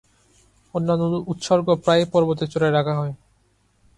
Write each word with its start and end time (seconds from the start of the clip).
অন্যান্য 0.73 1.03
উৎসর্গ 1.31 1.67
প্রায়ই 1.83 2.07
পর্বতের 2.13 2.47
চূড়ায় 2.51 2.75
রাখা 2.77 2.93
হয়। 2.95 3.13